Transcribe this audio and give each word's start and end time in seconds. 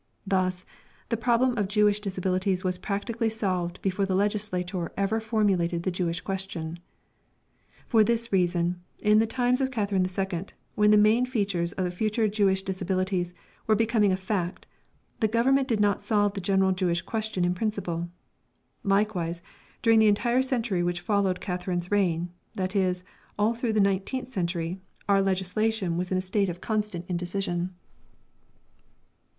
Thus, 0.25 0.65
the 1.09 1.15
problem 1.15 1.55
of 1.59 1.67
Jewish 1.67 1.99
disabilities 1.99 2.63
was 2.63 2.79
practically 2.79 3.29
solved 3.29 3.79
before 3.83 4.07
the 4.07 4.15
legislator 4.15 4.91
ever 4.97 5.19
formulated 5.19 5.83
the 5.83 5.91
Jewish 5.91 6.21
question. 6.21 6.79
For 7.87 8.03
this 8.03 8.33
reason, 8.33 8.81
in 9.03 9.19
the 9.19 9.27
times 9.27 9.61
of 9.61 9.69
Catherine 9.69 10.03
II, 10.03 10.45
when 10.73 10.89
the 10.89 10.97
main 10.97 11.27
features 11.27 11.73
of 11.73 11.83
the 11.83 11.91
future 11.91 12.27
Jewish 12.27 12.63
disabilities 12.63 13.35
were 13.67 13.75
becoming 13.75 14.11
a 14.11 14.17
fact, 14.17 14.65
the 15.19 15.27
Government 15.27 15.67
did 15.67 15.79
not 15.79 16.01
solve 16.03 16.33
the 16.33 16.41
general 16.41 16.71
Jewish 16.71 17.03
question 17.03 17.45
in 17.45 17.53
principle. 17.53 18.09
Likewise, 18.83 19.43
during 19.83 19.99
the 19.99 20.07
entire 20.07 20.41
century 20.41 20.81
which 20.81 20.99
followed 21.01 21.39
Catherine's 21.39 21.91
reign, 21.91 22.29
that 22.55 22.75
is, 22.75 23.03
all 23.37 23.53
through 23.53 23.73
the 23.73 23.79
nineteenth 23.79 24.29
century, 24.29 24.81
our 25.07 25.21
legislation 25.21 25.95
was 25.95 26.11
in 26.11 26.17
a 26.17 26.21
state 26.21 26.49
of 26.49 26.59
constant 26.59 27.05
indecision. 27.07 27.75